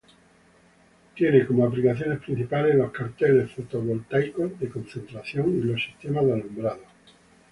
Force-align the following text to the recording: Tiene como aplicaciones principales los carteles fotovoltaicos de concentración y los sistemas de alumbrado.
Tiene 1.15 1.45
como 1.45 1.63
aplicaciones 1.67 2.17
principales 2.21 2.73
los 2.75 2.89
carteles 2.91 3.51
fotovoltaicos 3.51 4.59
de 4.59 4.67
concentración 4.67 5.59
y 5.59 5.61
los 5.61 5.83
sistemas 5.83 6.25
de 6.25 6.33
alumbrado. 6.33 6.81